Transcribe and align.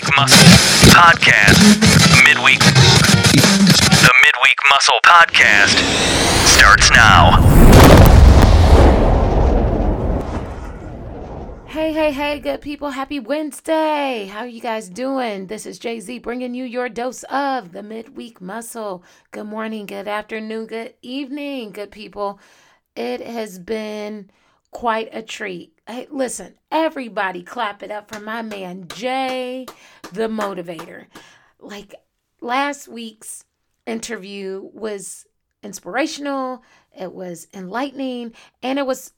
Midweek 0.00 0.16
Muscle 0.16 0.48
Podcast. 0.92 1.60
Midweek. 2.24 2.58
The 2.60 4.12
Midweek 4.24 4.58
Muscle 4.70 4.98
Podcast 5.04 5.76
starts 6.46 6.90
now. 6.92 7.36
Hey, 11.66 11.92
hey, 11.92 12.12
hey, 12.12 12.38
good 12.38 12.62
people. 12.62 12.90
Happy 12.90 13.20
Wednesday. 13.20 14.26
How 14.32 14.40
are 14.40 14.46
you 14.46 14.62
guys 14.62 14.88
doing? 14.88 15.48
This 15.48 15.66
is 15.66 15.78
JZ 15.78 16.22
bringing 16.22 16.54
you 16.54 16.64
your 16.64 16.88
dose 16.88 17.22
of 17.24 17.72
the 17.72 17.82
midweek 17.82 18.40
muscle. 18.40 19.04
Good 19.32 19.44
morning, 19.44 19.84
good 19.84 20.08
afternoon, 20.08 20.66
good 20.66 20.94
evening, 21.02 21.72
good 21.72 21.90
people. 21.90 22.40
It 22.96 23.20
has 23.20 23.58
been 23.58 24.30
quite 24.70 25.10
a 25.12 25.20
treat. 25.20 25.78
Hey, 25.90 26.06
listen, 26.08 26.54
everybody 26.70 27.42
clap 27.42 27.82
it 27.82 27.90
up 27.90 28.14
for 28.14 28.20
my 28.20 28.42
man, 28.42 28.86
Jay, 28.86 29.66
the 30.12 30.28
motivator. 30.28 31.06
Like 31.58 31.96
last 32.40 32.86
week's 32.86 33.44
interview 33.86 34.70
was 34.72 35.26
inspirational, 35.64 36.62
it 36.96 37.12
was 37.12 37.48
enlightening, 37.52 38.34
and 38.62 38.78
it 38.78 38.86
was 38.86 39.14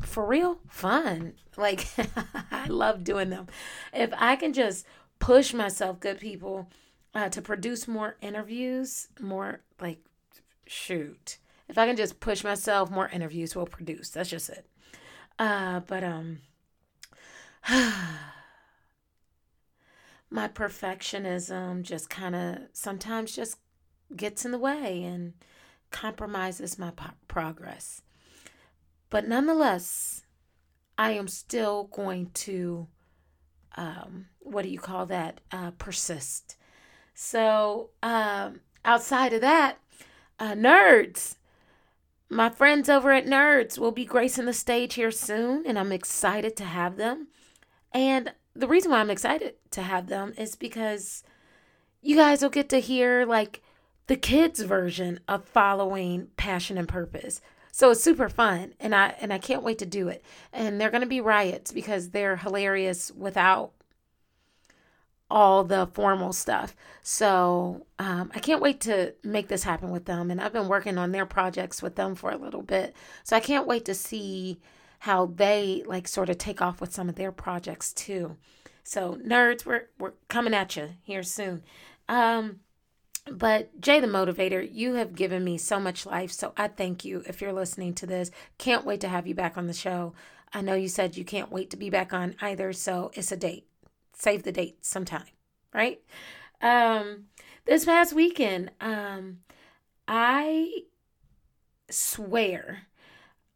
for 0.00 0.24
real 0.24 0.60
fun. 0.68 1.32
Like, 1.56 1.88
I 2.52 2.68
love 2.68 3.02
doing 3.02 3.30
them. 3.30 3.48
If 3.92 4.10
I 4.16 4.36
can 4.36 4.52
just 4.52 4.86
push 5.18 5.52
myself, 5.52 5.98
good 5.98 6.20
people, 6.20 6.70
uh, 7.16 7.30
to 7.30 7.42
produce 7.42 7.88
more 7.88 8.14
interviews, 8.20 9.08
more 9.20 9.62
like, 9.80 9.98
shoot. 10.68 11.38
If 11.68 11.78
I 11.78 11.88
can 11.88 11.96
just 11.96 12.20
push 12.20 12.44
myself, 12.44 12.92
more 12.92 13.08
interviews 13.08 13.56
will 13.56 13.66
produce. 13.66 14.10
That's 14.10 14.30
just 14.30 14.50
it. 14.50 14.68
Uh, 15.38 15.80
but 15.80 16.04
um, 16.04 16.38
my 20.30 20.48
perfectionism 20.48 21.82
just 21.82 22.08
kind 22.10 22.34
of 22.34 22.58
sometimes 22.72 23.34
just 23.34 23.58
gets 24.16 24.44
in 24.44 24.50
the 24.50 24.58
way 24.58 25.02
and 25.04 25.34
compromises 25.90 26.78
my 26.78 26.90
po- 26.90 27.10
progress. 27.28 28.02
But 29.10 29.28
nonetheless, 29.28 30.22
I 30.96 31.12
am 31.12 31.28
still 31.28 31.84
going 31.84 32.30
to, 32.34 32.86
um, 33.76 34.26
what 34.40 34.62
do 34.62 34.68
you 34.68 34.78
call 34.78 35.06
that? 35.06 35.40
Uh, 35.50 35.72
persist. 35.72 36.56
So, 37.14 37.90
um, 38.02 38.60
outside 38.84 39.32
of 39.34 39.42
that, 39.42 39.78
uh, 40.38 40.52
nerds, 40.54 41.36
my 42.32 42.48
friends 42.48 42.88
over 42.88 43.12
at 43.12 43.26
Nerds 43.26 43.78
will 43.78 43.92
be 43.92 44.06
gracing 44.06 44.46
the 44.46 44.54
stage 44.54 44.94
here 44.94 45.10
soon, 45.10 45.64
and 45.66 45.78
I'm 45.78 45.92
excited 45.92 46.56
to 46.56 46.64
have 46.64 46.96
them. 46.96 47.28
And 47.92 48.32
the 48.54 48.66
reason 48.66 48.90
why 48.90 49.00
I'm 49.00 49.10
excited 49.10 49.54
to 49.72 49.82
have 49.82 50.06
them 50.06 50.32
is 50.38 50.56
because 50.56 51.22
you 52.00 52.16
guys 52.16 52.40
will 52.40 52.48
get 52.48 52.70
to 52.70 52.80
hear 52.80 53.26
like 53.26 53.62
the 54.06 54.16
kids' 54.16 54.60
version 54.60 55.20
of 55.28 55.44
following 55.44 56.28
passion 56.38 56.78
and 56.78 56.88
purpose. 56.88 57.42
So 57.70 57.90
it's 57.90 58.02
super 58.02 58.30
fun, 58.30 58.74
and 58.80 58.94
I 58.94 59.14
and 59.20 59.32
I 59.32 59.38
can't 59.38 59.62
wait 59.62 59.78
to 59.78 59.86
do 59.86 60.08
it. 60.08 60.24
And 60.52 60.80
they're 60.80 60.90
gonna 60.90 61.06
be 61.06 61.20
riots 61.20 61.70
because 61.70 62.10
they're 62.10 62.36
hilarious 62.36 63.10
without 63.12 63.72
all 65.32 65.64
the 65.64 65.88
formal 65.94 66.32
stuff. 66.32 66.76
So 67.02 67.86
um, 67.98 68.30
I 68.34 68.38
can't 68.38 68.60
wait 68.60 68.82
to 68.82 69.14
make 69.24 69.48
this 69.48 69.64
happen 69.64 69.90
with 69.90 70.04
them. 70.04 70.30
And 70.30 70.40
I've 70.40 70.52
been 70.52 70.68
working 70.68 70.98
on 70.98 71.10
their 71.10 71.24
projects 71.24 71.82
with 71.82 71.96
them 71.96 72.14
for 72.14 72.30
a 72.30 72.36
little 72.36 72.62
bit. 72.62 72.94
So 73.24 73.34
I 73.34 73.40
can't 73.40 73.66
wait 73.66 73.86
to 73.86 73.94
see 73.94 74.60
how 75.00 75.26
they 75.34 75.82
like 75.86 76.06
sort 76.06 76.28
of 76.28 76.36
take 76.36 76.60
off 76.60 76.80
with 76.80 76.92
some 76.92 77.08
of 77.08 77.16
their 77.16 77.32
projects 77.32 77.94
too. 77.94 78.36
So 78.84 79.18
nerds, 79.26 79.64
we're 79.64 79.88
we're 79.98 80.12
coming 80.28 80.54
at 80.54 80.76
you 80.76 80.90
here 81.02 81.22
soon. 81.22 81.62
Um, 82.08 82.60
but 83.30 83.80
Jay 83.80 84.00
the 84.00 84.06
Motivator, 84.06 84.68
you 84.70 84.94
have 84.94 85.14
given 85.14 85.42
me 85.42 85.56
so 85.56 85.80
much 85.80 86.04
life. 86.04 86.30
So 86.30 86.52
I 86.58 86.68
thank 86.68 87.06
you 87.06 87.22
if 87.26 87.40
you're 87.40 87.54
listening 87.54 87.94
to 87.94 88.06
this. 88.06 88.30
Can't 88.58 88.84
wait 88.84 89.00
to 89.00 89.08
have 89.08 89.26
you 89.26 89.34
back 89.34 89.56
on 89.56 89.66
the 89.66 89.72
show. 89.72 90.12
I 90.52 90.60
know 90.60 90.74
you 90.74 90.88
said 90.88 91.16
you 91.16 91.24
can't 91.24 91.50
wait 91.50 91.70
to 91.70 91.78
be 91.78 91.88
back 91.88 92.12
on 92.12 92.36
either, 92.42 92.74
so 92.74 93.10
it's 93.14 93.32
a 93.32 93.36
date 93.36 93.66
save 94.22 94.44
the 94.44 94.52
date 94.52 94.84
sometime, 94.84 95.26
right? 95.74 96.00
Um, 96.60 97.24
this 97.64 97.84
past 97.84 98.12
weekend, 98.12 98.70
um, 98.80 99.38
I 100.06 100.84
swear 101.90 102.86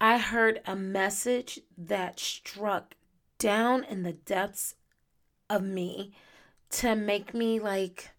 I 0.01 0.19
heard 0.19 0.61
a 0.67 0.75
message 0.75 1.61
that 1.79 2.19
struck 2.19 2.95
down 3.39 3.85
in 3.85 4.03
the 4.03 4.13
depths 4.13 4.75
of 5.49 5.63
me 5.63 6.13
to 6.71 6.97
make 6.97 7.33
me 7.33 7.61
like 7.61 8.11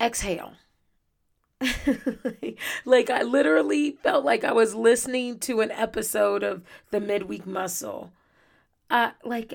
exhale. 0.00 0.52
like 2.84 3.10
I 3.10 3.22
literally 3.22 3.90
felt 3.90 4.24
like 4.24 4.44
I 4.44 4.52
was 4.52 4.76
listening 4.76 5.40
to 5.40 5.60
an 5.60 5.72
episode 5.72 6.44
of 6.44 6.62
the 6.92 7.00
Midweek 7.00 7.44
Muscle 7.44 8.12
uh 8.90 9.10
like 9.24 9.54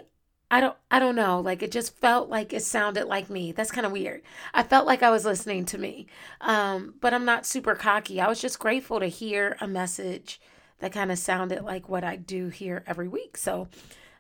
I 0.52 0.62
don't 0.62 0.78
I 0.92 1.00
don't 1.00 1.16
know, 1.16 1.40
like 1.40 1.64
it 1.64 1.72
just 1.72 1.98
felt 1.98 2.30
like 2.30 2.54
it 2.54 2.64
sounded 2.64 3.06
like 3.06 3.30
me. 3.30 3.52
That's 3.52 3.72
kind 3.72 3.86
of 3.86 3.92
weird. 3.92 4.22
I 4.54 4.64
felt 4.64 4.86
like 4.86 5.02
I 5.02 5.10
was 5.10 5.26
listening 5.26 5.66
to 5.66 5.78
me. 5.78 6.08
Um 6.42 6.96
but 7.02 7.14
I'm 7.14 7.26
not 7.26 7.46
super 7.46 7.76
cocky. 7.76 8.22
I 8.22 8.28
was 8.28 8.42
just 8.42 8.60
grateful 8.60 9.00
to 9.00 9.08
hear 9.08 9.58
a 9.60 9.68
message 9.68 10.40
that 10.80 10.92
kind 10.94 11.12
of 11.12 11.18
sounded 11.18 11.64
like 11.64 11.90
what 11.90 12.04
I 12.04 12.18
do 12.18 12.50
here 12.50 12.84
every 12.86 13.08
week. 13.08 13.38
So 13.38 13.68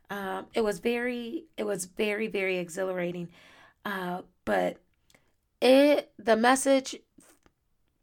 um 0.09 0.47
it 0.53 0.61
was 0.61 0.79
very 0.79 1.45
it 1.57 1.65
was 1.65 1.85
very 1.85 2.27
very 2.27 2.57
exhilarating. 2.57 3.29
Uh 3.85 4.21
but 4.45 4.77
it 5.61 6.11
the 6.17 6.35
message 6.35 6.95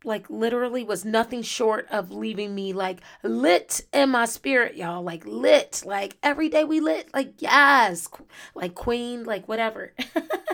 like 0.04 0.28
literally 0.30 0.84
was 0.84 1.04
nothing 1.04 1.42
short 1.42 1.86
of 1.90 2.10
leaving 2.10 2.54
me 2.54 2.72
like 2.72 3.00
lit 3.22 3.82
in 3.92 4.10
my 4.10 4.24
spirit 4.24 4.76
y'all 4.76 5.02
like 5.02 5.24
lit 5.26 5.82
like 5.84 6.16
every 6.22 6.48
day 6.48 6.64
we 6.64 6.80
lit 6.80 7.08
like 7.12 7.34
yes 7.38 8.08
like 8.54 8.74
queen 8.74 9.24
like 9.24 9.48
whatever. 9.48 9.92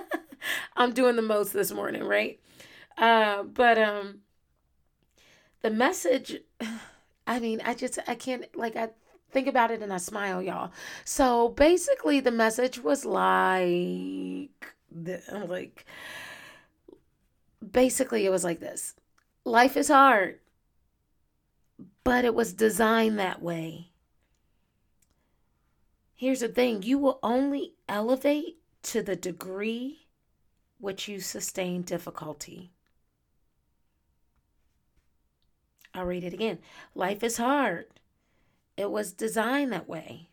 I'm 0.77 0.93
doing 0.93 1.17
the 1.17 1.23
most 1.23 1.53
this 1.53 1.73
morning 1.73 2.05
right? 2.05 2.41
Uh 2.99 3.43
but 3.45 3.79
um 3.79 4.21
the 5.63 5.71
message 5.71 6.39
i 7.27 7.41
mean 7.41 7.61
i 7.65 7.75
just 7.75 7.99
i 8.07 8.15
can't 8.15 8.45
like 8.57 8.77
i 8.77 8.89
think 9.33 9.49
about 9.49 9.71
it 9.71 9.83
and 9.83 9.93
i 9.93 9.99
smile 9.99 10.43
y'all. 10.43 10.73
So 11.05 11.51
basically 11.51 12.21
the 12.21 12.31
message 12.31 12.83
was 12.83 13.05
like 13.05 14.75
the, 14.91 15.21
like 15.49 15.85
basically 17.73 18.25
it 18.25 18.31
was 18.31 18.45
like 18.45 18.61
this 18.61 18.95
Life 19.47 19.77
is 19.77 19.87
hard, 19.87 20.41
but 22.03 22.25
it 22.25 22.35
was 22.35 22.53
designed 22.53 23.17
that 23.21 23.41
way. 23.41 23.93
Here's 26.17 26.41
the 26.41 26.49
thing 26.49 26.83
you 26.83 26.99
will 26.99 27.21
only 27.23 27.75
elevate 27.89 28.57
to 28.83 29.03
the 29.03 29.15
degree 29.15 30.09
which 30.79 31.07
you 31.07 31.21
sustain 31.21 31.83
difficulty. 31.83 32.73
I'll 35.95 36.07
read 36.07 36.25
it 36.25 36.35
again. 36.35 36.59
Life 36.97 37.23
is 37.23 37.37
hard. 37.37 37.87
It 38.77 38.91
was 38.91 39.13
designed 39.13 39.73
that 39.73 39.89
way. 39.89 40.29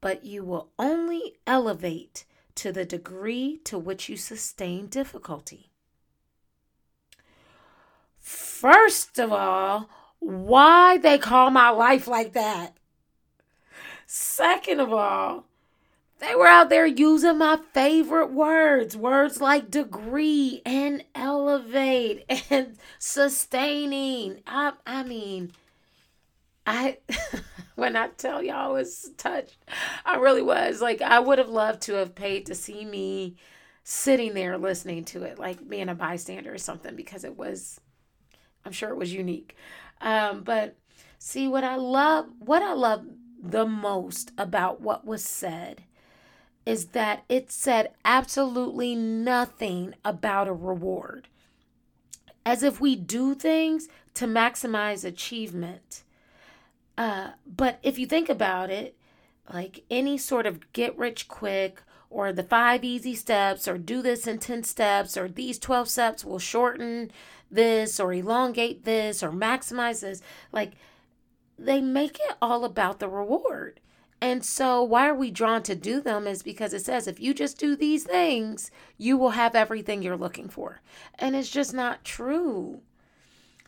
But 0.00 0.24
you 0.24 0.44
will 0.44 0.70
only 0.78 1.38
elevate 1.44 2.24
to 2.54 2.70
the 2.70 2.84
degree 2.84 3.58
to 3.64 3.80
which 3.80 4.08
you 4.08 4.16
sustain 4.16 4.86
difficulty. 4.86 5.71
First 8.22 9.18
of 9.18 9.32
all, 9.32 9.90
why 10.20 10.96
they 10.96 11.18
call 11.18 11.50
my 11.50 11.70
life 11.70 12.06
like 12.06 12.32
that? 12.34 12.76
Second 14.06 14.78
of 14.78 14.92
all, 14.92 15.46
they 16.20 16.36
were 16.36 16.46
out 16.46 16.70
there 16.70 16.86
using 16.86 17.38
my 17.38 17.58
favorite 17.72 18.30
words, 18.30 18.96
words 18.96 19.40
like 19.40 19.72
degree 19.72 20.62
and 20.64 21.02
elevate 21.16 22.24
and 22.50 22.76
sustaining. 23.00 24.40
I 24.46 24.74
I 24.86 25.02
mean, 25.02 25.50
I 26.64 26.98
when 27.74 27.96
I 27.96 28.06
tell 28.06 28.40
y'all 28.40 28.68
I 28.70 28.78
was 28.78 29.10
touched, 29.18 29.56
I 30.04 30.16
really 30.18 30.42
was. 30.42 30.80
Like 30.80 31.02
I 31.02 31.18
would 31.18 31.38
have 31.38 31.48
loved 31.48 31.82
to 31.82 31.94
have 31.94 32.14
paid 32.14 32.46
to 32.46 32.54
see 32.54 32.84
me 32.84 33.34
sitting 33.82 34.34
there 34.34 34.56
listening 34.58 35.04
to 35.06 35.24
it, 35.24 35.40
like 35.40 35.68
being 35.68 35.88
a 35.88 35.94
bystander 35.96 36.54
or 36.54 36.58
something, 36.58 36.94
because 36.94 37.24
it 37.24 37.36
was 37.36 37.80
I'm 38.64 38.72
sure 38.72 38.90
it 38.90 38.96
was 38.96 39.12
unique. 39.12 39.56
Um, 40.00 40.42
but 40.42 40.76
see 41.18 41.48
what 41.48 41.64
I 41.64 41.76
love, 41.76 42.26
what 42.38 42.62
I 42.62 42.72
love 42.72 43.04
the 43.42 43.66
most 43.66 44.32
about 44.38 44.80
what 44.80 45.04
was 45.04 45.24
said 45.24 45.82
is 46.64 46.86
that 46.86 47.24
it 47.28 47.50
said 47.50 47.90
absolutely 48.04 48.94
nothing 48.94 49.94
about 50.04 50.48
a 50.48 50.52
reward. 50.52 51.28
As 52.46 52.62
if 52.62 52.80
we 52.80 52.96
do 52.96 53.34
things 53.34 53.88
to 54.14 54.26
maximize 54.26 55.04
achievement. 55.04 56.02
Uh, 56.96 57.30
but 57.46 57.78
if 57.82 57.98
you 57.98 58.06
think 58.06 58.28
about 58.28 58.70
it, 58.70 58.96
like 59.52 59.84
any 59.90 60.18
sort 60.18 60.46
of 60.46 60.72
get 60.72 60.96
rich 60.96 61.26
quick 61.26 61.82
or 62.12 62.32
the 62.32 62.42
five 62.42 62.84
easy 62.84 63.14
steps 63.14 63.66
or 63.66 63.78
do 63.78 64.02
this 64.02 64.26
in 64.26 64.38
10 64.38 64.64
steps 64.64 65.16
or 65.16 65.28
these 65.28 65.58
12 65.58 65.88
steps 65.88 66.24
will 66.24 66.38
shorten 66.38 67.10
this 67.50 67.98
or 67.98 68.12
elongate 68.12 68.84
this 68.84 69.22
or 69.22 69.30
maximize 69.30 70.00
this. 70.00 70.20
Like 70.52 70.72
they 71.58 71.80
make 71.80 72.16
it 72.16 72.36
all 72.40 72.64
about 72.64 72.98
the 72.98 73.08
reward. 73.08 73.80
And 74.20 74.44
so, 74.44 74.84
why 74.84 75.08
are 75.08 75.16
we 75.16 75.32
drawn 75.32 75.64
to 75.64 75.74
do 75.74 76.00
them? 76.00 76.28
Is 76.28 76.44
because 76.44 76.72
it 76.72 76.84
says 76.84 77.08
if 77.08 77.18
you 77.18 77.34
just 77.34 77.58
do 77.58 77.74
these 77.74 78.04
things, 78.04 78.70
you 78.96 79.16
will 79.16 79.30
have 79.30 79.56
everything 79.56 80.00
you're 80.00 80.16
looking 80.16 80.48
for. 80.48 80.80
And 81.18 81.34
it's 81.34 81.50
just 81.50 81.74
not 81.74 82.04
true. 82.04 82.82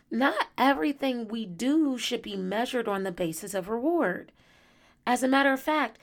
Not 0.09 0.47
everything 0.57 1.27
we 1.27 1.45
do 1.45 1.97
should 1.97 2.21
be 2.21 2.37
measured 2.37 2.87
on 2.87 3.03
the 3.03 3.11
basis 3.11 3.53
of 3.53 3.67
reward. 3.67 4.31
As 5.05 5.23
a 5.23 5.27
matter 5.27 5.51
of 5.51 5.59
fact, 5.59 5.99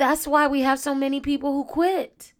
that's 0.00 0.26
why 0.26 0.46
we 0.46 0.62
have 0.62 0.78
so 0.78 0.94
many 0.94 1.20
people 1.20 1.52
who 1.52 1.62
quit. 1.62 2.32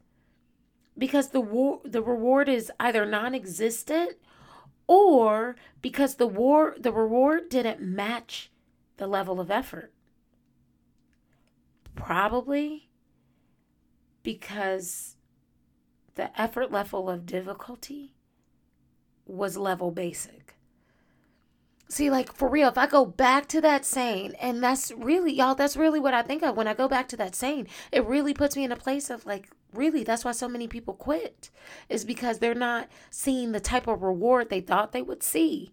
Because 0.96 1.28
the 1.28 1.42
war, 1.42 1.82
the 1.84 2.00
reward 2.02 2.48
is 2.48 2.72
either 2.80 3.04
non-existent 3.04 4.12
or 4.86 5.56
because 5.82 6.14
the 6.14 6.26
war 6.26 6.74
the 6.80 6.90
reward 6.90 7.50
didn't 7.50 7.82
match 7.82 8.50
the 8.96 9.06
level 9.06 9.38
of 9.40 9.50
effort. 9.50 9.92
Probably 11.94 12.88
because 14.22 15.16
the 16.14 16.40
effort 16.40 16.72
level 16.72 17.10
of 17.10 17.26
difficulty 17.26 18.14
was 19.26 19.58
level 19.58 19.90
basic. 19.90 20.54
See, 21.90 22.08
like 22.08 22.32
for 22.32 22.48
real, 22.48 22.68
if 22.68 22.78
I 22.78 22.86
go 22.86 23.04
back 23.04 23.48
to 23.48 23.60
that 23.62 23.84
saying, 23.84 24.36
and 24.40 24.62
that's 24.62 24.92
really, 24.92 25.32
y'all, 25.32 25.56
that's 25.56 25.76
really 25.76 25.98
what 25.98 26.14
I 26.14 26.22
think 26.22 26.44
of 26.44 26.56
when 26.56 26.68
I 26.68 26.72
go 26.72 26.86
back 26.86 27.08
to 27.08 27.16
that 27.16 27.34
saying, 27.34 27.66
it 27.90 28.06
really 28.06 28.32
puts 28.32 28.54
me 28.54 28.62
in 28.62 28.70
a 28.70 28.76
place 28.76 29.10
of 29.10 29.26
like, 29.26 29.50
really, 29.74 30.04
that's 30.04 30.24
why 30.24 30.30
so 30.30 30.46
many 30.48 30.68
people 30.68 30.94
quit, 30.94 31.50
is 31.88 32.04
because 32.04 32.38
they're 32.38 32.54
not 32.54 32.88
seeing 33.10 33.50
the 33.50 33.58
type 33.58 33.88
of 33.88 34.02
reward 34.02 34.50
they 34.50 34.60
thought 34.60 34.92
they 34.92 35.02
would 35.02 35.24
see. 35.24 35.72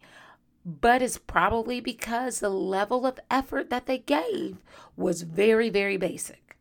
But 0.65 1.03
it's 1.03 1.19
probably 1.19 1.79
because 1.79 2.39
the 2.39 2.49
level 2.49 3.05
of 3.05 3.19
effort 3.29 3.69
that 3.69 3.85
they 3.85 3.99
gave 3.99 4.57
was 4.95 5.21
very, 5.21 5.69
very 5.69 5.97
basic. 5.97 6.57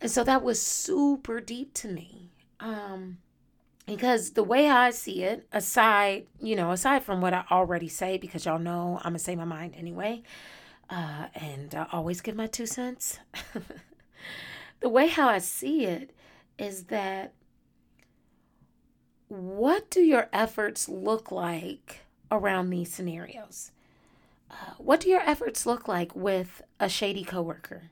And 0.00 0.08
so 0.08 0.22
that 0.22 0.44
was 0.44 0.62
super 0.62 1.40
deep 1.40 1.74
to 1.74 1.88
me. 1.88 2.30
Um, 2.60 3.18
because 3.90 4.30
the 4.30 4.44
way 4.44 4.70
I 4.70 4.90
see 4.90 5.24
it, 5.24 5.48
aside, 5.52 6.26
you 6.40 6.54
know, 6.54 6.70
aside 6.70 7.02
from 7.02 7.20
what 7.20 7.34
I 7.34 7.44
already 7.50 7.88
say, 7.88 8.18
because 8.18 8.44
y'all 8.44 8.60
know 8.60 8.98
I'm 8.98 9.10
gonna 9.10 9.18
say 9.18 9.34
my 9.34 9.44
mind 9.44 9.74
anyway, 9.76 10.22
uh, 10.88 11.26
and 11.34 11.74
I 11.74 11.86
always 11.90 12.20
give 12.20 12.36
my 12.36 12.46
two 12.46 12.66
cents. 12.66 13.18
the 14.80 14.88
way 14.88 15.08
how 15.08 15.28
I 15.28 15.38
see 15.38 15.86
it 15.86 16.12
is 16.56 16.84
that 16.84 17.32
what 19.26 19.90
do 19.90 20.02
your 20.02 20.28
efforts 20.32 20.88
look 20.88 21.32
like 21.32 22.02
around 22.30 22.70
these 22.70 22.94
scenarios? 22.94 23.72
Uh, 24.48 24.74
what 24.78 25.00
do 25.00 25.08
your 25.08 25.20
efforts 25.20 25.66
look 25.66 25.88
like 25.88 26.14
with 26.14 26.62
a 26.78 26.88
shady 26.88 27.24
coworker? 27.24 27.90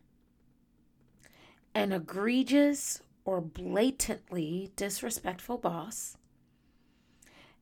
An 1.74 1.90
egregious 1.90 3.02
or 3.28 3.42
blatantly 3.42 4.72
disrespectful 4.74 5.58
boss, 5.58 6.16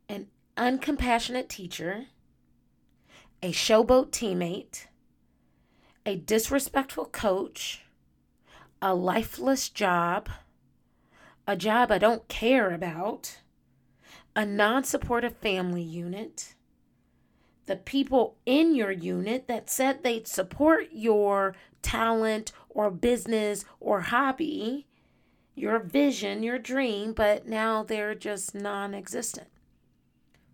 an 0.09 0.29
uncompassionate 0.57 1.49
teacher, 1.49 2.05
a 3.43 3.51
showboat 3.51 4.13
teammate, 4.13 4.87
a 6.07 6.15
disrespectful 6.15 7.07
coach, 7.07 7.83
a 8.81 8.95
lifeless 8.95 9.69
job, 9.69 10.29
a 11.49 11.57
job 11.57 11.91
I 11.91 11.99
don't 11.99 12.29
care 12.29 12.73
about, 12.73 13.39
a 14.37 14.47
non 14.47 14.85
supportive 14.85 15.37
family 15.39 15.83
unit, 15.83 16.55
the 17.67 17.75
people 17.75 18.37
in 18.47 18.77
your 18.77 18.93
unit 18.93 19.49
that 19.49 19.69
said 19.69 20.05
they'd 20.05 20.29
support 20.29 20.91
your 20.93 21.57
talent 21.83 22.53
or 22.69 22.89
business 22.89 23.65
or 23.81 24.03
hobby 24.03 24.87
your 25.57 25.79
vision, 25.81 26.43
your 26.43 26.59
dream, 26.59 27.13
but 27.13 27.49
now 27.49 27.83
they're 27.83 28.15
just 28.15 28.55
non 28.55 28.95
existent? 28.95 29.49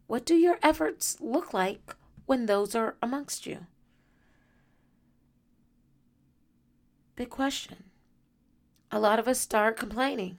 What 0.06 0.25
do 0.25 0.34
your 0.34 0.58
efforts 0.62 1.20
look 1.20 1.52
like 1.52 1.96
when 2.25 2.46
those 2.46 2.75
are 2.75 2.96
amongst 3.02 3.44
you? 3.44 3.66
Big 7.16 7.31
question. 7.31 7.84
A 8.90 9.00
lot 9.00 9.19
of 9.19 9.26
us 9.26 9.40
start 9.40 9.76
complaining. 9.76 10.38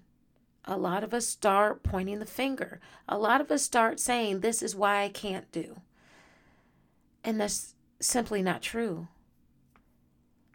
A 0.66 0.78
lot 0.78 1.04
of 1.04 1.14
us 1.14 1.28
start 1.28 1.84
pointing 1.84 2.20
the 2.20 2.26
finger. 2.26 2.80
A 3.10 3.18
lot 3.18 3.42
of 3.42 3.52
us 3.52 3.64
start 3.64 4.00
saying, 4.00 4.40
This 4.40 4.64
is 4.64 4.76
why 4.76 5.04
I 5.04 5.10
can't 5.10 5.52
do. 5.52 5.82
And 7.24 7.40
that's 7.40 7.76
simply 8.00 8.42
not 8.42 8.62
true. 8.62 9.08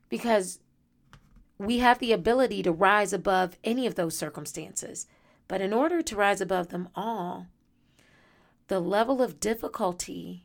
Because 0.08 0.60
we 1.58 1.78
have 1.78 1.98
the 1.98 2.12
ability 2.12 2.62
to 2.62 2.72
rise 2.72 3.12
above 3.12 3.58
any 3.64 3.86
of 3.86 3.96
those 3.96 4.16
circumstances. 4.16 5.06
But 5.48 5.60
in 5.60 5.72
order 5.72 6.02
to 6.02 6.16
rise 6.16 6.40
above 6.40 6.68
them 6.68 6.88
all, 6.94 7.48
the 8.68 8.80
level 8.80 9.22
of 9.22 9.40
difficulty 9.40 10.44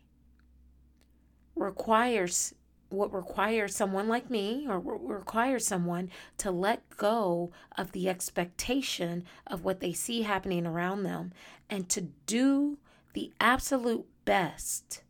requires 1.55 2.55
what 2.89 3.13
requires 3.13 3.75
someone 3.75 4.07
like 4.07 4.29
me 4.29 4.67
or 4.69 4.79
requires 4.79 5.65
someone 5.65 6.11
to 6.37 6.51
let 6.51 6.87
go 6.95 7.51
of 7.75 7.91
the 7.91 8.07
expectation 8.07 9.25
of 9.47 9.63
what 9.63 9.79
they 9.79 9.91
see 9.91 10.21
happening 10.21 10.65
around 10.65 11.01
them 11.01 11.33
and 11.69 11.89
to 11.89 12.01
do 12.27 12.77
the 13.13 13.31
absolute 13.41 14.05
best 14.25 15.01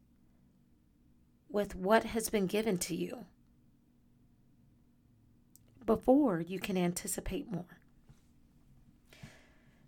with 1.50 1.76
what 1.76 2.06
has 2.06 2.30
been 2.30 2.48
given 2.48 2.78
to 2.78 2.96
you 2.96 3.26
before 5.86 6.42
you 6.42 6.60
can 6.60 6.78
anticipate 6.78 7.52
more. 7.52 7.80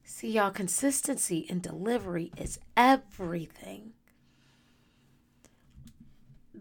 See, 0.04 0.32
y'all, 0.32 0.52
consistency 0.52 1.40
in 1.40 1.60
delivery 1.60 2.32
is 2.38 2.60
everything. 2.78 3.94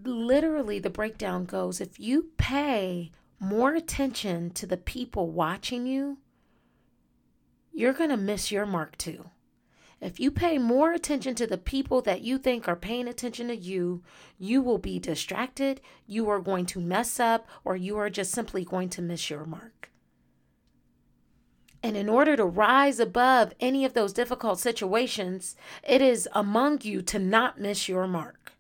Literally, 0.02 0.78
the 0.78 0.90
breakdown 0.90 1.44
goes 1.44 1.80
if 1.80 2.00
you 2.00 2.30
pay 2.36 3.12
more 3.38 3.74
attention 3.74 4.50
to 4.50 4.66
the 4.66 4.76
people 4.76 5.30
watching 5.30 5.86
you, 5.86 6.18
you're 7.72 7.92
going 7.92 8.10
to 8.10 8.16
miss 8.16 8.50
your 8.50 8.66
mark 8.66 8.96
too. 8.96 9.30
If 10.04 10.20
you 10.20 10.30
pay 10.30 10.58
more 10.58 10.92
attention 10.92 11.34
to 11.36 11.46
the 11.46 11.56
people 11.56 12.02
that 12.02 12.20
you 12.20 12.36
think 12.36 12.68
are 12.68 12.76
paying 12.76 13.08
attention 13.08 13.48
to 13.48 13.56
you, 13.56 14.02
you 14.38 14.60
will 14.60 14.76
be 14.76 14.98
distracted, 14.98 15.80
you 16.06 16.28
are 16.28 16.40
going 16.40 16.66
to 16.66 16.80
mess 16.80 17.18
up, 17.18 17.48
or 17.64 17.74
you 17.74 17.96
are 17.96 18.10
just 18.10 18.30
simply 18.30 18.66
going 18.66 18.90
to 18.90 19.00
miss 19.00 19.30
your 19.30 19.46
mark. 19.46 19.90
And 21.82 21.96
in 21.96 22.10
order 22.10 22.36
to 22.36 22.44
rise 22.44 23.00
above 23.00 23.54
any 23.60 23.86
of 23.86 23.94
those 23.94 24.12
difficult 24.12 24.60
situations, 24.60 25.56
it 25.82 26.02
is 26.02 26.28
among 26.34 26.82
you 26.82 27.00
to 27.00 27.18
not 27.18 27.58
miss 27.58 27.88
your 27.88 28.06
mark. 28.06 28.52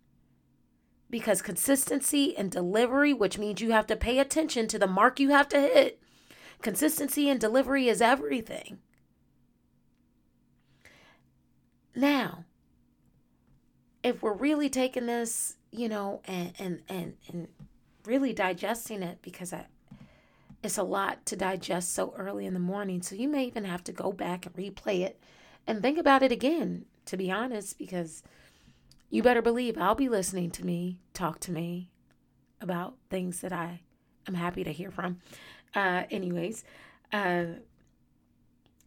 Because 1.10 1.42
consistency 1.42 2.34
and 2.38 2.50
delivery, 2.50 3.12
which 3.12 3.36
means 3.36 3.60
you 3.60 3.72
have 3.72 3.86
to 3.88 3.96
pay 3.96 4.18
attention 4.18 4.66
to 4.68 4.78
the 4.78 4.86
mark 4.86 5.20
you 5.20 5.28
have 5.28 5.50
to 5.50 5.60
hit, 5.60 6.00
consistency 6.62 7.28
and 7.28 7.38
delivery 7.38 7.86
is 7.86 8.00
everything. 8.00 8.78
Now, 11.94 12.44
if 14.02 14.22
we're 14.22 14.32
really 14.32 14.68
taking 14.68 15.06
this, 15.06 15.56
you 15.70 15.88
know, 15.88 16.20
and 16.26 16.52
and 16.58 16.82
and, 16.88 17.14
and 17.28 17.48
really 18.04 18.32
digesting 18.32 19.02
it 19.02 19.18
because 19.22 19.52
I, 19.52 19.66
it's 20.62 20.78
a 20.78 20.82
lot 20.82 21.24
to 21.26 21.36
digest 21.36 21.92
so 21.92 22.14
early 22.16 22.46
in 22.46 22.54
the 22.54 22.60
morning. 22.60 23.02
So 23.02 23.14
you 23.14 23.28
may 23.28 23.44
even 23.44 23.64
have 23.64 23.84
to 23.84 23.92
go 23.92 24.12
back 24.12 24.46
and 24.46 24.54
replay 24.54 25.00
it 25.00 25.20
and 25.66 25.80
think 25.80 25.98
about 25.98 26.22
it 26.22 26.32
again, 26.32 26.84
to 27.06 27.16
be 27.16 27.30
honest, 27.30 27.78
because 27.78 28.22
you 29.10 29.22
better 29.22 29.42
believe 29.42 29.78
I'll 29.78 29.94
be 29.94 30.08
listening 30.08 30.50
to 30.52 30.66
me 30.66 30.98
talk 31.12 31.40
to 31.40 31.52
me 31.52 31.90
about 32.60 32.96
things 33.10 33.40
that 33.40 33.52
I 33.52 33.80
am 34.26 34.34
happy 34.34 34.64
to 34.64 34.72
hear 34.72 34.90
from. 34.90 35.20
Uh, 35.74 36.04
anyways, 36.10 36.64
uh, 37.12 37.44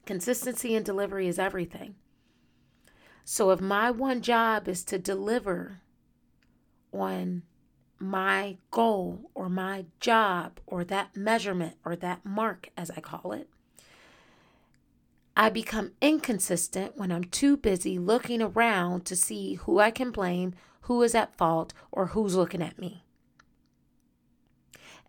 consistency 0.05 0.75
and 0.75 0.85
delivery 0.85 1.27
is 1.27 1.39
everything. 1.39 1.95
So 3.29 3.51
if 3.51 3.59
my 3.59 3.91
one 3.91 4.21
job 4.21 4.69
is 4.69 4.85
to 4.85 4.97
deliver 4.97 5.81
on 6.93 7.43
my 7.99 8.55
goal 8.71 9.29
or 9.35 9.49
my 9.49 9.87
job 9.99 10.61
or 10.65 10.85
that 10.85 11.13
measurement 11.13 11.75
or 11.83 11.97
that 11.97 12.25
mark, 12.25 12.69
as 12.77 12.89
I 12.89 13.01
call 13.01 13.33
it, 13.33 13.49
I 15.35 15.49
become 15.49 15.91
inconsistent 15.99 16.95
when 16.95 17.11
I'm 17.11 17.25
too 17.25 17.57
busy 17.57 17.99
looking 17.99 18.41
around 18.41 19.03
to 19.07 19.15
see 19.17 19.55
who 19.55 19.77
I 19.77 19.91
can 19.91 20.11
blame, 20.11 20.53
who 20.83 21.01
is 21.01 21.13
at 21.13 21.35
fault, 21.35 21.73
or 21.91 22.07
who's 22.07 22.33
looking 22.33 22.61
at 22.61 22.79
me. 22.79 23.03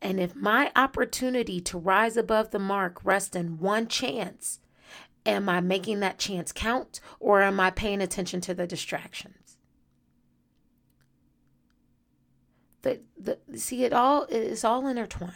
And 0.02 0.18
if 0.18 0.34
my 0.34 0.72
opportunity 0.74 1.60
to 1.60 1.78
rise 1.78 2.16
above 2.16 2.50
the 2.50 2.58
mark 2.58 3.04
rests 3.04 3.36
in 3.36 3.60
one 3.60 3.86
chance, 3.86 4.58
am 5.26 5.48
I 5.48 5.60
making 5.60 6.00
that 6.00 6.18
chance 6.18 6.52
count 6.52 7.00
or 7.20 7.42
am 7.42 7.60
I 7.60 7.70
paying 7.70 8.00
attention 8.00 8.40
to 8.42 8.54
the 8.54 8.66
distractions? 8.66 9.56
The, 12.82 13.00
the 13.18 13.38
see 13.58 13.84
it 13.84 13.92
all 13.92 14.24
is 14.24 14.64
all 14.64 14.86
intertwined. 14.86 15.34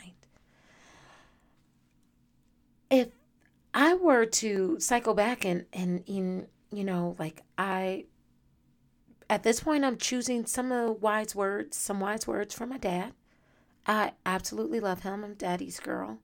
If 2.90 3.08
I 3.74 3.94
were 3.94 4.26
to 4.26 4.78
cycle 4.78 5.14
back 5.14 5.44
and 5.44 5.66
and 5.72 6.04
in 6.06 6.46
you 6.70 6.84
know 6.84 7.16
like 7.18 7.42
I 7.58 8.04
at 9.28 9.42
this 9.42 9.60
point 9.60 9.84
I'm 9.84 9.96
choosing 9.96 10.46
some 10.46 10.70
of 10.70 10.86
the 10.86 10.92
wise 10.92 11.34
words, 11.34 11.76
some 11.76 12.00
wise 12.00 12.26
words 12.26 12.54
from 12.54 12.68
my 12.68 12.78
dad. 12.78 13.14
I 13.86 14.12
absolutely 14.24 14.78
love 14.78 15.02
him. 15.02 15.24
I'm 15.24 15.34
daddy's 15.34 15.80
girl. 15.80 16.18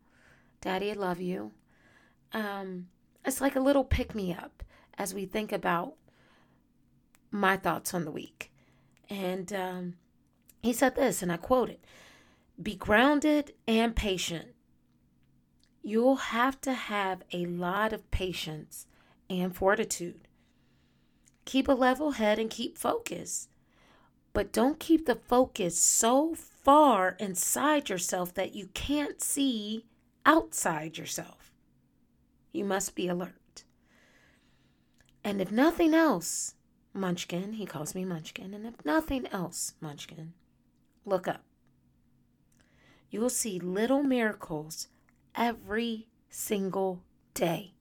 Daddy, 0.60 0.90
I 0.90 0.94
love 0.94 1.20
you. 1.20 1.52
Um, 2.32 2.88
it's 3.24 3.40
like 3.40 3.56
a 3.56 3.60
little 3.60 3.84
pick 3.84 4.14
me 4.14 4.32
up 4.32 4.62
as 4.96 5.14
we 5.14 5.26
think 5.26 5.52
about 5.52 5.94
my 7.30 7.56
thoughts 7.56 7.94
on 7.94 8.04
the 8.04 8.10
week. 8.10 8.50
And 9.10 9.52
um, 9.52 9.94
he 10.62 10.72
said 10.72 10.96
this, 10.96 11.22
and 11.22 11.32
I 11.32 11.36
quote 11.36 11.70
it 11.70 11.84
Be 12.62 12.74
grounded 12.74 13.52
and 13.66 13.94
patient. 13.94 14.48
You'll 15.82 16.16
have 16.16 16.60
to 16.62 16.72
have 16.72 17.22
a 17.32 17.46
lot 17.46 17.92
of 17.92 18.10
patience 18.10 18.86
and 19.30 19.54
fortitude. 19.54 20.28
Keep 21.44 21.68
a 21.68 21.72
level 21.72 22.12
head 22.12 22.38
and 22.38 22.50
keep 22.50 22.76
focus. 22.76 23.48
But 24.34 24.52
don't 24.52 24.78
keep 24.78 25.06
the 25.06 25.14
focus 25.14 25.78
so 25.78 26.34
far 26.34 27.16
inside 27.18 27.88
yourself 27.88 28.34
that 28.34 28.54
you 28.54 28.68
can't 28.74 29.22
see 29.22 29.86
outside 30.26 30.98
yourself. 30.98 31.37
You 32.52 32.64
must 32.64 32.94
be 32.94 33.08
alert. 33.08 33.64
And 35.24 35.40
if 35.40 35.52
nothing 35.52 35.94
else, 35.94 36.54
Munchkin, 36.94 37.54
he 37.54 37.66
calls 37.66 37.94
me 37.94 38.04
Munchkin, 38.04 38.54
and 38.54 38.66
if 38.66 38.84
nothing 38.84 39.26
else, 39.28 39.74
Munchkin, 39.80 40.32
look 41.04 41.28
up. 41.28 41.42
You 43.10 43.20
will 43.20 43.30
see 43.30 43.58
little 43.58 44.02
miracles 44.02 44.88
every 45.34 46.08
single 46.30 47.02
day 47.34 47.74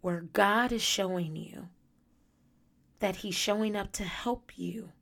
where 0.00 0.20
God 0.32 0.72
is 0.72 0.82
showing 0.82 1.36
you 1.36 1.68
that 2.98 3.16
He's 3.16 3.34
showing 3.34 3.76
up 3.76 3.92
to 3.92 4.04
help 4.04 4.52
you, 4.56 4.92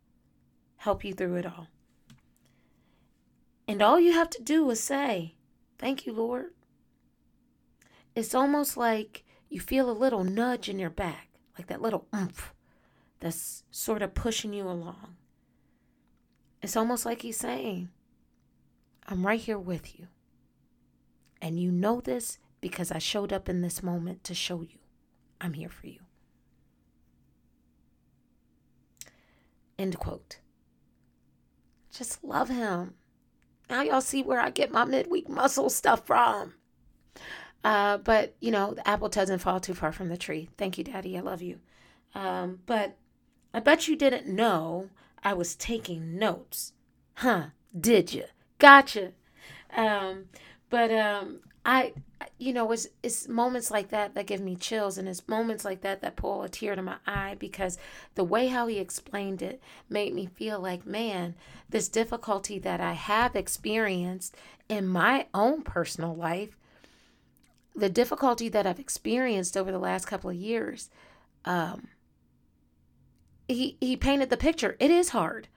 help 0.76 1.04
you 1.04 1.12
through 1.14 1.36
it 1.36 1.46
all. 1.46 1.68
And 3.66 3.80
all 3.82 3.98
you 3.98 4.12
have 4.12 4.30
to 4.30 4.42
do 4.42 4.68
is 4.70 4.80
say, 4.80 5.34
Thank 5.78 6.06
you, 6.06 6.12
Lord. 6.12 6.52
It's 8.14 8.34
almost 8.34 8.76
like 8.76 9.24
you 9.48 9.60
feel 9.60 9.90
a 9.90 9.92
little 9.92 10.24
nudge 10.24 10.68
in 10.68 10.78
your 10.78 10.90
back, 10.90 11.28
like 11.58 11.66
that 11.68 11.82
little 11.82 12.06
oomph 12.14 12.54
that's 13.20 13.64
sort 13.70 14.02
of 14.02 14.14
pushing 14.14 14.52
you 14.52 14.64
along. 14.64 15.16
It's 16.62 16.76
almost 16.76 17.04
like 17.04 17.22
He's 17.22 17.36
saying, 17.36 17.90
I'm 19.06 19.26
right 19.26 19.40
here 19.40 19.58
with 19.58 19.98
you. 19.98 20.06
And 21.42 21.60
you 21.60 21.70
know 21.70 22.00
this 22.00 22.38
because 22.60 22.90
I 22.90 22.98
showed 22.98 23.32
up 23.32 23.48
in 23.48 23.60
this 23.60 23.82
moment 23.82 24.24
to 24.24 24.34
show 24.34 24.62
you 24.62 24.78
I'm 25.40 25.52
here 25.52 25.68
for 25.68 25.86
you. 25.86 26.00
End 29.78 29.98
quote. 29.98 30.38
Just 31.90 32.24
love 32.24 32.48
him. 32.48 32.94
Now 33.68 33.82
y'all 33.82 34.00
see 34.00 34.22
where 34.22 34.40
I 34.40 34.50
get 34.50 34.72
my 34.72 34.84
midweek 34.84 35.28
muscle 35.28 35.68
stuff 35.68 36.06
from. 36.06 36.54
Uh, 37.64 37.96
but 37.98 38.34
you 38.40 38.50
know, 38.50 38.74
the 38.74 38.86
apple 38.86 39.08
doesn't 39.08 39.38
fall 39.38 39.58
too 39.58 39.74
far 39.74 39.90
from 39.90 40.10
the 40.10 40.16
tree. 40.16 40.48
Thank 40.58 40.78
you, 40.78 40.84
Daddy. 40.84 41.16
I 41.16 41.20
love 41.20 41.42
you. 41.42 41.58
Um, 42.14 42.60
but 42.66 42.96
I 43.52 43.60
bet 43.60 43.88
you 43.88 43.96
didn't 43.96 44.28
know 44.28 44.90
I 45.22 45.32
was 45.32 45.56
taking 45.56 46.18
notes. 46.18 46.72
Huh? 47.14 47.46
Did 47.78 48.12
you? 48.12 48.24
Gotcha. 48.58 49.12
Um, 49.74 50.26
but 50.68 50.92
um, 50.92 51.40
I, 51.64 51.94
you 52.38 52.52
know, 52.52 52.70
it's, 52.72 52.88
it's 53.02 53.26
moments 53.26 53.70
like 53.70 53.88
that 53.88 54.14
that 54.14 54.26
give 54.26 54.40
me 54.40 54.56
chills, 54.56 54.98
and 54.98 55.08
it's 55.08 55.26
moments 55.26 55.64
like 55.64 55.80
that 55.80 56.02
that 56.02 56.16
pull 56.16 56.42
a 56.42 56.48
tear 56.48 56.76
to 56.76 56.82
my 56.82 56.96
eye 57.06 57.36
because 57.38 57.78
the 58.14 58.24
way 58.24 58.48
how 58.48 58.66
he 58.66 58.78
explained 58.78 59.40
it 59.40 59.60
made 59.88 60.14
me 60.14 60.26
feel 60.26 60.60
like, 60.60 60.84
man, 60.86 61.34
this 61.70 61.88
difficulty 61.88 62.58
that 62.58 62.80
I 62.80 62.92
have 62.92 63.34
experienced 63.34 64.36
in 64.68 64.86
my 64.86 65.26
own 65.32 65.62
personal 65.62 66.14
life, 66.14 66.56
the 67.74 67.88
difficulty 67.88 68.48
that 68.48 68.66
I've 68.66 68.78
experienced 68.78 69.56
over 69.56 69.72
the 69.72 69.78
last 69.78 70.06
couple 70.06 70.30
of 70.30 70.36
years, 70.36 70.90
um, 71.44 71.88
he 73.48 73.76
he 73.80 73.96
painted 73.96 74.30
the 74.30 74.36
picture. 74.36 74.76
It 74.78 74.90
is 74.90 75.10
hard. 75.10 75.48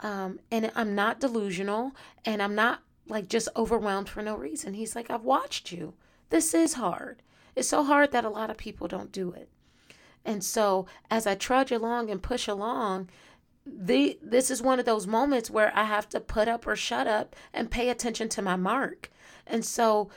Um, 0.00 0.38
and 0.50 0.70
I'm 0.76 0.94
not 0.94 1.18
delusional 1.18 1.92
and 2.24 2.40
I'm 2.40 2.54
not 2.54 2.82
like 3.08 3.28
just 3.28 3.48
overwhelmed 3.56 4.08
for 4.08 4.22
no 4.22 4.36
reason. 4.36 4.74
He's 4.74 4.94
like, 4.94 5.10
I've 5.10 5.24
watched 5.24 5.72
you. 5.72 5.94
This 6.30 6.54
is 6.54 6.74
hard. 6.74 7.22
It's 7.56 7.68
so 7.68 7.82
hard 7.82 8.12
that 8.12 8.24
a 8.24 8.30
lot 8.30 8.50
of 8.50 8.56
people 8.56 8.86
don't 8.86 9.10
do 9.10 9.32
it. 9.32 9.48
And 10.24 10.44
so 10.44 10.86
as 11.10 11.26
I 11.26 11.34
trudge 11.34 11.72
along 11.72 12.10
and 12.10 12.22
push 12.22 12.46
along, 12.46 13.08
the 13.66 14.18
this 14.22 14.50
is 14.50 14.62
one 14.62 14.78
of 14.78 14.84
those 14.84 15.06
moments 15.06 15.50
where 15.50 15.72
I 15.76 15.84
have 15.84 16.08
to 16.10 16.20
put 16.20 16.48
up 16.48 16.66
or 16.66 16.76
shut 16.76 17.06
up 17.06 17.34
and 17.52 17.70
pay 17.70 17.88
attention 17.88 18.28
to 18.30 18.42
my 18.42 18.56
mark. 18.56 19.10
And 19.46 19.64
so 19.64 20.10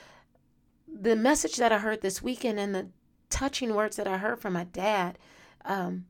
the 1.00 1.16
message 1.16 1.56
that 1.56 1.72
I 1.72 1.78
heard 1.78 2.00
this 2.00 2.22
weekend 2.22 2.58
and 2.58 2.74
the 2.74 2.88
touching 3.30 3.74
words 3.74 3.96
that 3.96 4.06
I 4.06 4.18
heard 4.18 4.40
from 4.40 4.52
my 4.52 4.64
dad, 4.64 5.18
um, 5.64 6.06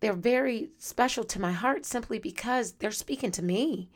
they're 0.00 0.12
very 0.12 0.70
special 0.78 1.24
to 1.24 1.40
my 1.40 1.52
heart 1.52 1.86
simply 1.86 2.18
because 2.18 2.72
they're 2.72 2.90
speaking 2.90 3.30
to 3.32 3.42
me. 3.42 3.90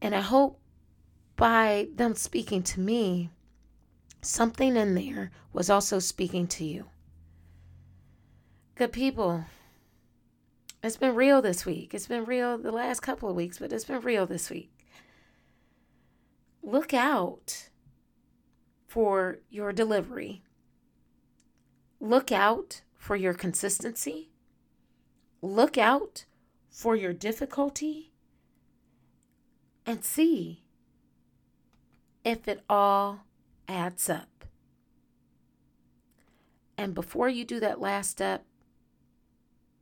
And 0.00 0.14
I 0.14 0.20
hope 0.20 0.60
by 1.36 1.88
them 1.94 2.14
speaking 2.14 2.62
to 2.64 2.80
me, 2.80 3.30
something 4.22 4.76
in 4.76 4.94
there 4.94 5.30
was 5.52 5.70
also 5.70 5.98
speaking 5.98 6.46
to 6.48 6.64
you. 6.64 6.86
Good 8.74 8.92
people, 8.92 9.44
it's 10.82 10.96
been 10.96 11.14
real 11.14 11.42
this 11.42 11.66
week. 11.66 11.94
It's 11.94 12.06
been 12.06 12.24
real 12.24 12.58
the 12.58 12.70
last 12.70 13.00
couple 13.00 13.28
of 13.28 13.36
weeks, 13.36 13.58
but 13.58 13.72
it's 13.72 13.84
been 13.84 14.00
real 14.00 14.26
this 14.26 14.50
week. 14.50 14.70
Look 16.62 16.94
out 16.94 17.67
for 18.88 19.38
your 19.50 19.72
delivery. 19.72 20.42
Look 22.00 22.32
out 22.32 22.80
for 22.96 23.14
your 23.14 23.34
consistency. 23.34 24.30
Look 25.42 25.76
out 25.76 26.24
for 26.70 26.96
your 26.96 27.12
difficulty 27.12 28.12
and 29.84 30.04
see 30.04 30.64
if 32.24 32.48
it 32.48 32.62
all 32.68 33.24
adds 33.68 34.08
up. 34.08 34.44
And 36.78 36.94
before 36.94 37.28
you 37.28 37.44
do 37.44 37.60
that 37.60 37.80
last 37.80 38.10
step, 38.10 38.44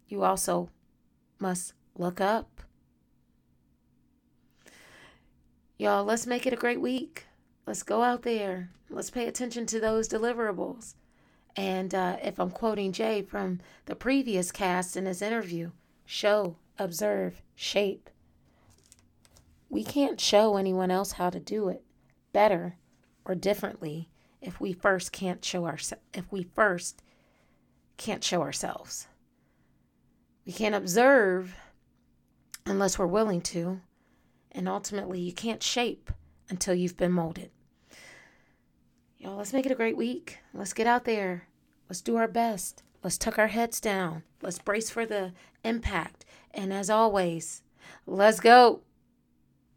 you 0.08 0.24
also 0.24 0.70
must 1.38 1.74
look 1.96 2.20
up. 2.20 2.62
Y'all, 5.78 6.04
let's 6.04 6.26
make 6.26 6.46
it 6.46 6.52
a 6.52 6.56
great 6.56 6.80
week. 6.80 7.25
Let's 7.66 7.82
go 7.82 8.02
out 8.02 8.22
there. 8.22 8.70
Let's 8.88 9.10
pay 9.10 9.26
attention 9.26 9.66
to 9.66 9.80
those 9.80 10.08
deliverables. 10.08 10.94
And 11.56 11.94
uh, 11.94 12.18
if 12.22 12.38
I'm 12.38 12.50
quoting 12.50 12.92
Jay 12.92 13.22
from 13.22 13.60
the 13.86 13.96
previous 13.96 14.52
cast 14.52 14.96
in 14.96 15.06
his 15.06 15.20
interview, 15.20 15.72
show, 16.04 16.56
observe, 16.78 17.42
shape. 17.54 18.08
We 19.68 19.82
can't 19.82 20.20
show 20.20 20.56
anyone 20.56 20.90
else 20.90 21.12
how 21.12 21.30
to 21.30 21.40
do 21.40 21.68
it 21.68 21.82
better 22.32 22.76
or 23.24 23.34
differently 23.34 24.10
if 24.40 24.60
we 24.60 24.72
first 24.72 25.10
can't 25.10 25.44
show 25.44 25.64
our 25.64 25.78
if 26.14 26.30
we 26.30 26.44
first 26.44 27.02
can't 27.96 28.22
show 28.22 28.42
ourselves. 28.42 29.08
We 30.44 30.52
can't 30.52 30.74
observe 30.74 31.56
unless 32.64 32.98
we're 32.98 33.06
willing 33.06 33.40
to, 33.40 33.80
and 34.52 34.68
ultimately 34.68 35.20
you 35.20 35.32
can't 35.32 35.62
shape 35.62 36.12
until 36.48 36.74
you've 36.74 36.96
been 36.96 37.12
molded. 37.12 37.50
Y'all, 39.26 39.38
let's 39.38 39.52
make 39.52 39.66
it 39.66 39.72
a 39.72 39.74
great 39.74 39.96
week. 39.96 40.38
Let's 40.54 40.72
get 40.72 40.86
out 40.86 41.04
there. 41.04 41.48
Let's 41.88 42.00
do 42.00 42.14
our 42.14 42.28
best. 42.28 42.84
Let's 43.02 43.18
tuck 43.18 43.40
our 43.40 43.48
heads 43.48 43.80
down. 43.80 44.22
Let's 44.40 44.60
brace 44.60 44.88
for 44.88 45.04
the 45.04 45.32
impact. 45.64 46.24
And 46.54 46.72
as 46.72 46.88
always, 46.88 47.64
let's 48.06 48.38
go. 48.38 48.82